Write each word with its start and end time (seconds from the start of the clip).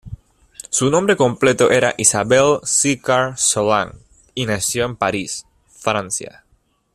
Su 0.71 0.89
nombre 0.89 1.15
completo 1.15 1.69
era 1.69 1.93
Isabelle 1.95 2.61
Sicard 2.63 3.37
Solange, 3.37 3.99
y 4.33 4.47
nació 4.47 4.85
en 4.85 4.95
París, 4.95 5.45
Francia. 5.67 6.43